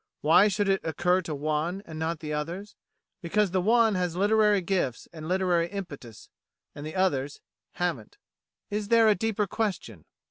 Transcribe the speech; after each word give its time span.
Why 0.21 0.47
should 0.47 0.67
it 0.67 0.81
"occur" 0.83 1.21
to 1.21 1.35
one 1.35 1.83
and 1.85 1.99
not 1.99 2.21
the 2.21 2.33
others? 2.33 2.75
Because 3.21 3.51
the 3.51 3.61
one 3.61 3.93
has 3.93 4.15
literary 4.15 4.59
gifts 4.61 5.07
and 5.13 5.27
literary 5.27 5.69
impetus, 5.69 6.27
and 6.73 6.83
the 6.83 6.95
others 6.95 7.39
haven't. 7.73 8.17
Is 8.71 8.87
there 8.87 9.09
a 9.09 9.13
Deeper 9.13 9.45
Question? 9.45 10.05